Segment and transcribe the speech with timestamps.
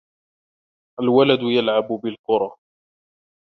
[0.99, 2.55] الْوَلَدُ يَلْعَبُ بِالْكُرَةِ.